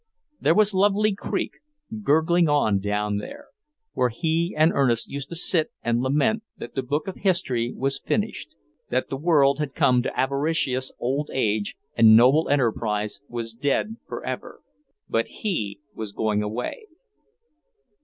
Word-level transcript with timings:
There 0.39 0.55
was 0.55 0.73
Lovely 0.73 1.13
Creek, 1.13 1.51
gurgling 2.01 2.49
on 2.49 2.79
down 2.79 3.17
there, 3.17 3.49
where 3.93 4.09
he 4.09 4.55
and 4.57 4.71
Ernest 4.73 5.07
used 5.07 5.29
to 5.29 5.35
sit 5.35 5.69
and 5.83 6.01
lament 6.01 6.41
that 6.57 6.73
the 6.73 6.81
book 6.81 7.07
of 7.07 7.17
History 7.17 7.71
was 7.77 7.99
finished; 7.99 8.55
that 8.89 9.09
the 9.09 9.15
world 9.15 9.59
had 9.59 9.75
come 9.75 10.01
to 10.01 10.19
avaricious 10.19 10.91
old 10.97 11.29
age 11.31 11.77
and 11.95 12.17
noble 12.17 12.49
enterprise 12.49 13.21
was 13.29 13.53
dead 13.53 13.97
for 14.07 14.25
ever. 14.25 14.61
But 15.07 15.27
he 15.27 15.79
was 15.93 16.13
going 16.13 16.41
away.... 16.41 16.87